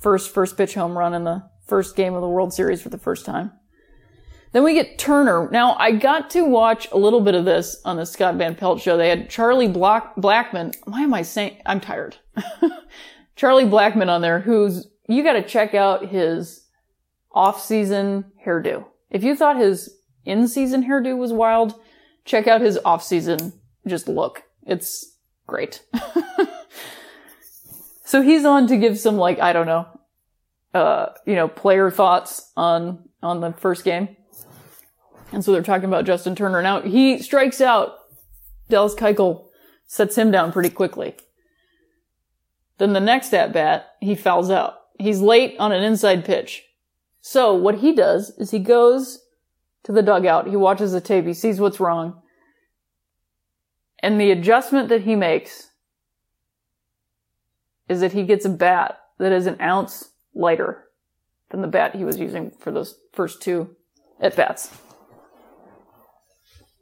[0.00, 2.98] first first pitch home run in the first game of the World Series for the
[2.98, 3.52] first time.
[4.52, 5.48] Then we get Turner.
[5.50, 8.80] Now, I got to watch a little bit of this on the Scott Van Pelt
[8.80, 8.96] show.
[8.96, 10.74] They had Charlie Black- Blackmon.
[10.84, 11.58] Why am I saying?
[11.66, 12.16] I'm tired.
[13.36, 16.66] Charlie Blackmon on there, who's, you gotta check out his
[17.32, 18.86] off-season hairdo.
[19.08, 21.74] If you thought his in-season hairdo was wild,
[22.24, 23.52] check out his off-season
[23.86, 24.42] just look.
[24.66, 25.82] It's great.
[28.04, 29.86] so he's on to give some like, I don't know,
[30.74, 34.16] uh, you know, player thoughts on, on the first game.
[35.32, 36.62] And so they're talking about Justin Turner.
[36.62, 37.96] Now he strikes out.
[38.68, 39.46] Dallas Keuchel
[39.86, 41.16] sets him down pretty quickly.
[42.78, 44.74] Then the next at bat, he fouls out.
[44.98, 46.64] He's late on an inside pitch.
[47.20, 49.20] So what he does is he goes
[49.82, 50.48] to the dugout.
[50.48, 51.26] He watches the tape.
[51.26, 52.22] He sees what's wrong.
[53.98, 55.70] And the adjustment that he makes
[57.88, 60.84] is that he gets a bat that is an ounce lighter
[61.50, 63.76] than the bat he was using for those first two
[64.20, 64.70] at bats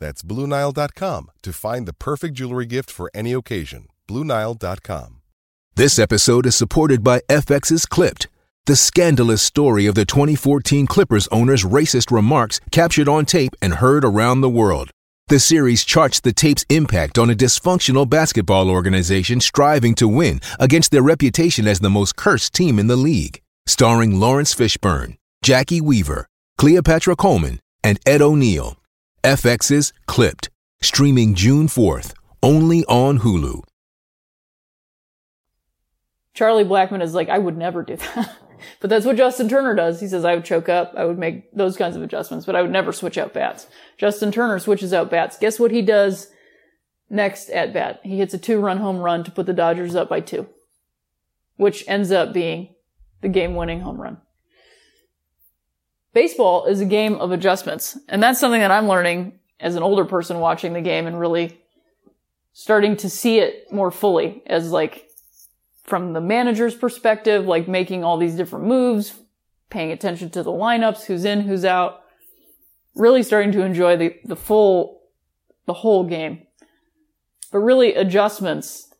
[0.00, 3.86] That's BlueNile.com to find the perfect jewelry gift for any occasion.
[4.08, 5.20] BlueNile.com.
[5.76, 8.26] This episode is supported by FX's Clipped,
[8.66, 14.04] the scandalous story of the 2014 Clippers owner's racist remarks captured on tape and heard
[14.04, 14.90] around the world.
[15.28, 20.90] The series charts the tape's impact on a dysfunctional basketball organization striving to win against
[20.90, 23.40] their reputation as the most cursed team in the league.
[23.66, 26.26] Starring Laurence Fishburne, Jacki Weaver,
[26.58, 28.79] Cleopatra Coleman, and Ed O'Neill.
[29.22, 30.48] FX's Clipped,
[30.80, 33.62] streaming June 4th, only on Hulu.
[36.32, 38.38] Charlie Blackmon is like, I would never do that.
[38.80, 40.00] but that's what Justin Turner does.
[40.00, 40.94] He says, I would choke up.
[40.96, 43.66] I would make those kinds of adjustments, but I would never switch out bats.
[43.98, 45.36] Justin Turner switches out bats.
[45.36, 46.28] Guess what he does
[47.10, 48.00] next at bat?
[48.02, 50.48] He hits a two run home run to put the Dodgers up by two,
[51.56, 52.74] which ends up being
[53.20, 54.18] the game winning home run.
[56.12, 57.98] Baseball is a game of adjustments.
[58.08, 61.60] And that's something that I'm learning as an older person watching the game and really
[62.52, 65.08] starting to see it more fully as like
[65.84, 69.14] from the manager's perspective, like making all these different moves,
[69.70, 72.02] paying attention to the lineups, who's in, who's out,
[72.94, 75.02] really starting to enjoy the, the full,
[75.66, 76.46] the whole game.
[77.52, 78.92] But really adjustments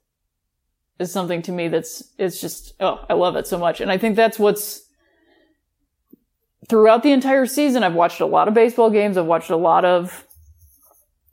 [0.98, 3.80] is something to me that's, it's just, oh, I love it so much.
[3.80, 4.82] And I think that's what's,
[6.70, 9.18] throughout the entire season, I've watched a lot of baseball games.
[9.18, 10.26] I've watched a lot of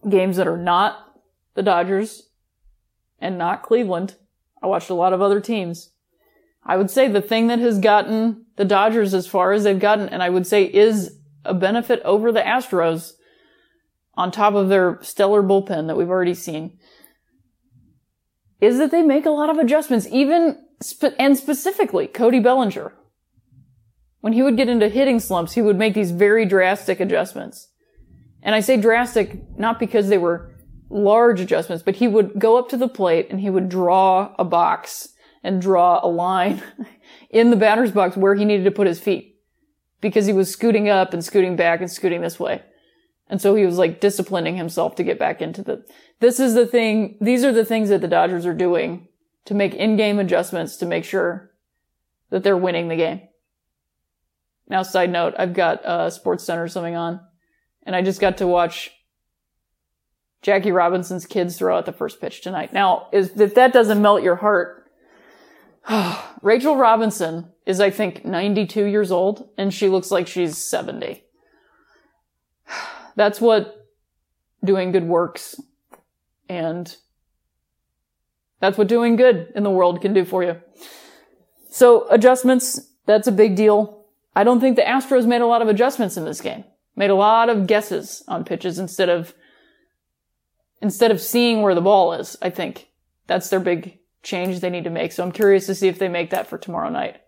[0.10, 0.98] games that are not
[1.54, 2.30] the Dodgers
[3.20, 4.16] and not Cleveland.
[4.62, 5.92] I watched a lot of other teams.
[6.66, 10.10] I would say the thing that has gotten the Dodgers as far as they've gotten,
[10.10, 13.14] and I would say is a benefit over the Astros
[14.16, 16.80] on top of their stellar bullpen that we've already seen,
[18.60, 20.58] is that they make a lot of adjustments, even,
[21.20, 22.96] and specifically Cody Bellinger.
[24.22, 27.70] When he would get into hitting slumps, he would make these very drastic adjustments.
[28.42, 30.54] And I say drastic not because they were
[30.90, 34.44] large adjustments, but he would go up to the plate and he would draw a
[34.44, 35.10] box
[35.44, 36.62] and draw a line
[37.30, 39.40] in the batter's box where he needed to put his feet
[40.02, 42.62] because he was scooting up and scooting back and scooting this way.
[43.30, 45.86] And so he was like disciplining himself to get back into the,
[46.20, 49.08] this is the thing, these are the things that the Dodgers are doing
[49.46, 51.52] to make in-game adjustments to make sure
[52.30, 53.22] that they're winning the game.
[54.70, 57.22] Now, side note, I've got uh, Sports Center something on,
[57.84, 58.92] and I just got to watch
[60.42, 62.74] Jackie Robinson's kids throw out the first pitch tonight.
[62.74, 64.90] Now, if that doesn't melt your heart,
[66.42, 71.24] Rachel Robinson is, I think, 92 years old, and she looks like she's 70.
[73.16, 73.88] That's what
[74.64, 75.60] doing good works,
[76.50, 76.96] and
[78.60, 80.60] that's what doing good in the world can do for you.
[81.70, 83.97] So adjustments, that's a big deal.
[84.38, 86.64] I don't think the Astros made a lot of adjustments in this game.
[86.96, 89.34] Made a lot of guesses on pitches instead of
[90.80, 92.38] instead of seeing where the ball is.
[92.40, 92.88] I think
[93.26, 95.12] that's their big change they need to make.
[95.12, 97.20] So I'm curious to see if they make that for tomorrow night.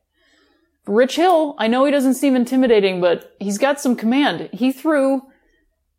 [0.86, 4.52] Rich Hill, I know he doesn't seem intimidating, but he's got some command.
[4.54, 5.24] He threw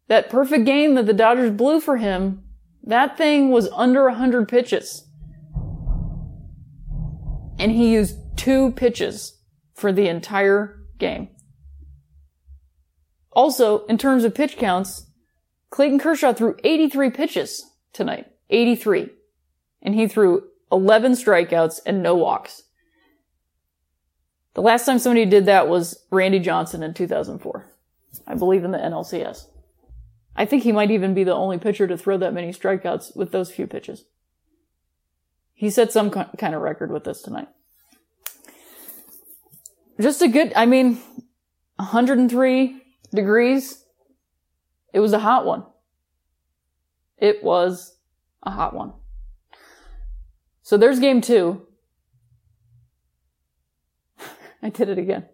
[0.06, 2.44] that perfect game that the Dodgers blew for him.
[2.84, 5.08] That thing was under 100 pitches.
[7.58, 9.40] And he used two pitches
[9.74, 11.28] for the entire game.
[13.32, 15.06] Also, in terms of pitch counts,
[15.70, 18.26] Clayton Kershaw threw 83 pitches tonight.
[18.50, 19.10] 83.
[19.82, 22.64] And he threw 11 strikeouts and no walks.
[24.54, 27.72] The last time somebody did that was Randy Johnson in 2004.
[28.26, 29.46] I believe in the NLCS.
[30.34, 33.30] I think he might even be the only pitcher to throw that many strikeouts with
[33.30, 34.04] those few pitches.
[35.54, 37.48] He set some kind of record with this tonight.
[40.00, 40.98] Just a good, I mean,
[41.76, 42.82] 103
[43.14, 43.84] degrees.
[44.94, 45.64] It was a hot one.
[47.18, 47.98] It was
[48.42, 48.94] a hot one.
[50.62, 51.66] So there's game two.
[54.62, 55.26] I did it again.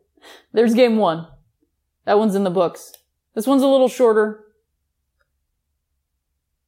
[0.52, 1.28] There's game one.
[2.04, 2.92] That one's in the books.
[3.34, 4.44] This one's a little shorter.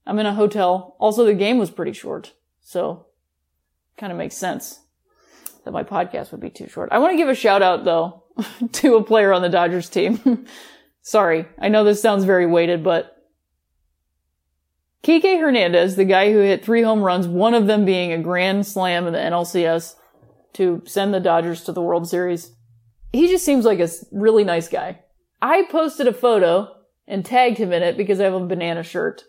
[0.07, 0.97] I'm in a hotel.
[1.01, 2.33] Also, the game was pretty short.
[2.61, 3.07] So,
[3.97, 4.81] kind of makes sense
[5.69, 6.89] that my podcast would be too short.
[6.93, 8.25] I want to give a shout out though
[8.73, 10.47] to a player on the Dodgers team.
[11.03, 11.47] Sorry.
[11.59, 13.15] I know this sounds very weighted, but
[15.03, 18.67] Kike Hernandez, the guy who hit three home runs, one of them being a grand
[18.67, 19.95] slam in the NLCS
[20.55, 22.53] to send the Dodgers to the World Series.
[23.13, 25.01] He just seems like a really nice guy.
[25.43, 26.75] I posted a photo
[27.07, 29.25] and tagged him in it because I have a banana shirt.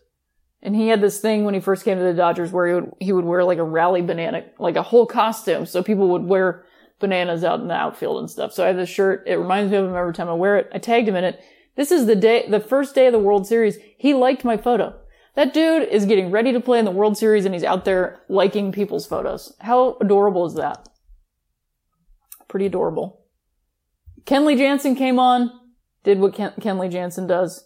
[0.62, 2.92] And he had this thing when he first came to the Dodgers where he would,
[3.00, 5.66] he would wear like a rally banana, like a whole costume.
[5.66, 6.66] So people would wear
[7.00, 8.52] bananas out in the outfield and stuff.
[8.52, 9.24] So I have this shirt.
[9.26, 10.70] It reminds me of him every time I wear it.
[10.74, 11.42] I tagged him in it.
[11.76, 13.78] This is the day, the first day of the World Series.
[13.98, 15.00] He liked my photo.
[15.36, 18.20] That dude is getting ready to play in the World Series and he's out there
[18.28, 19.56] liking people's photos.
[19.62, 20.90] How adorable is that?
[22.50, 23.22] Pretty adorable.
[24.26, 25.52] Kenley Jansen came on,
[26.04, 27.64] did what Ken- Kenley Jansen does.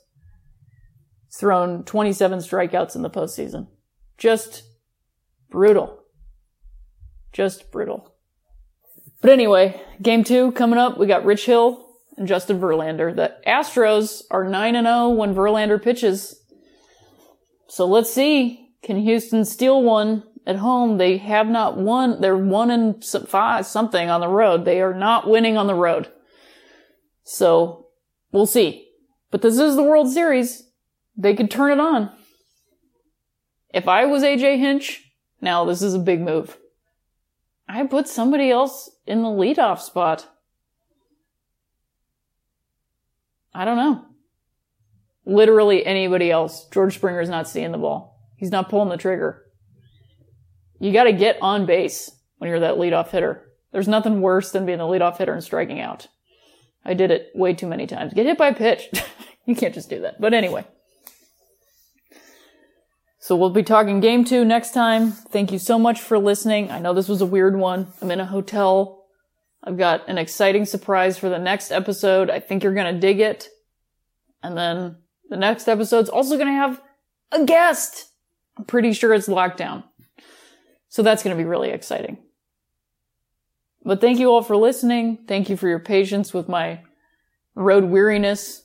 [1.36, 3.68] Thrown 27 strikeouts in the postseason.
[4.18, 4.64] Just
[5.50, 6.04] brutal.
[7.32, 8.14] Just brutal.
[9.22, 10.98] But anyway, game two coming up.
[10.98, 11.84] We got Rich Hill
[12.18, 13.16] and Justin Verlander.
[13.16, 16.40] The Astros are 9 and 0 when Verlander pitches.
[17.68, 18.70] So let's see.
[18.84, 20.98] Can Houston steal one at home?
[20.98, 22.22] They have not won.
[22.22, 24.66] They're one and five something on the road.
[24.66, 26.12] They are not winning on the road.
[27.24, 27.88] So
[28.32, 28.90] we'll see.
[29.32, 30.64] But this is the World Series.
[31.16, 32.12] They could turn it on.
[33.74, 35.12] If I was AJ Hinch,
[35.42, 36.58] now this is a big move.
[37.68, 40.28] I put somebody else in the leadoff spot.
[43.54, 44.06] I don't know.
[45.26, 46.68] Literally anybody else.
[46.70, 48.20] George Springer's not seeing the ball.
[48.36, 49.44] He's not pulling the trigger.
[50.80, 53.50] You gotta get on base when you're that leadoff hitter.
[53.72, 56.08] There's nothing worse than being a leadoff hitter and striking out.
[56.86, 58.14] I did it way too many times.
[58.14, 58.90] Get hit by a pitch.
[59.46, 60.20] you can't just do that.
[60.20, 60.66] But anyway.
[63.24, 65.14] So we'll be talking game two next time.
[65.14, 66.70] Thank you so much for listening.
[66.70, 67.88] I know this was a weird one.
[68.02, 69.06] I'm in a hotel.
[69.64, 72.30] I've got an exciting surprise for the next episode.
[72.30, 73.48] I think you're going to dig it.
[74.44, 74.98] And then
[75.30, 76.82] the next episode's also going to have
[77.32, 78.10] a guest.
[78.58, 79.86] I'm pretty sure it's lockdown.
[80.90, 82.18] So that's going to be really exciting.
[83.86, 85.20] But thank you all for listening.
[85.30, 86.82] Thank you for your patience with my
[87.56, 88.64] road weariness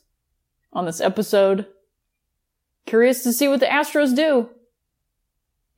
[0.73, 1.69] on this episode.
[2.89, 4.49] Curious to see what the Astros do.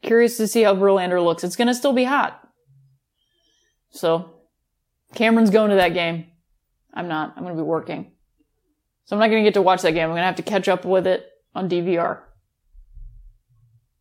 [0.02, 1.44] Curious to see how Verlander looks.
[1.44, 2.40] It's going to still be hot.
[3.90, 4.30] So,
[5.14, 6.26] Cameron's going to that game.
[6.94, 7.34] I'm not.
[7.36, 8.12] I'm going to be working.
[9.04, 10.04] So I'm not going to get to watch that game.
[10.04, 12.20] I'm going to have to catch up with it on DVR.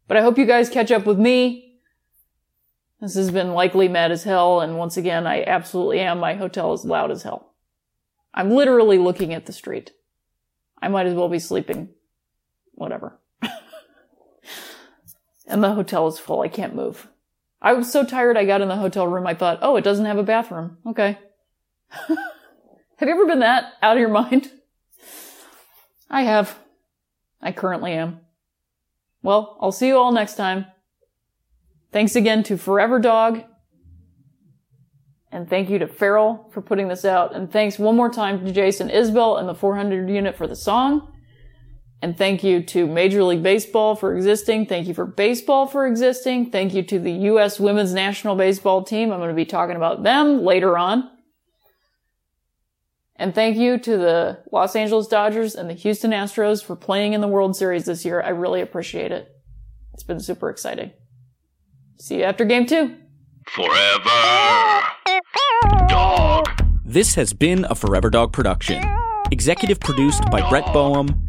[0.07, 1.70] But I hope you guys catch up with me
[3.01, 6.20] this has been likely mad as hell, and once again, I absolutely am.
[6.20, 7.53] My hotel is loud as hell.
[8.34, 9.91] I'm literally looking at the street.
[10.82, 11.89] I might as well be sleeping.
[12.80, 13.19] Whatever.
[15.45, 16.39] and the hotel is full.
[16.39, 17.09] I can't move.
[17.61, 20.05] I was so tired I got in the hotel room, I thought, oh, it doesn't
[20.05, 20.77] have a bathroom.
[20.88, 21.17] Okay.
[21.89, 22.07] have
[23.01, 24.49] you ever been that out of your mind?
[26.09, 26.57] I have.
[27.41, 28.21] I currently am.
[29.21, 30.67] Well, I'll see you all next time.
[31.91, 33.43] Thanks again to Forever Dog.
[35.34, 37.36] And thank you to Farrell for putting this out.
[37.36, 41.11] And thanks one more time to Jason Isbell and the 400 unit for the song.
[42.02, 44.68] And thank you to Major League Baseball for existing.
[44.68, 46.50] Thank you for baseball for existing.
[46.50, 47.60] Thank you to the U.S.
[47.60, 49.12] Women's National Baseball Team.
[49.12, 51.10] I'm going to be talking about them later on.
[53.18, 57.20] And thank you to the Los Angeles Dodgers and the Houston Astros for playing in
[57.20, 58.22] the World Series this year.
[58.22, 59.30] I really appreciate it.
[59.93, 60.91] It's been super exciting.
[62.00, 62.95] See you after game two.
[63.47, 64.84] Forever.
[65.89, 66.47] Dog.
[66.86, 68.82] This has been a Forever Dog production.
[69.32, 71.28] Executive produced by Brett Boehm,